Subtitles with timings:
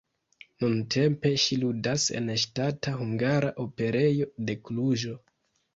[0.63, 5.21] Nuntempe ŝi ludas en Ŝtata Hungara Operejo de Kluĵo.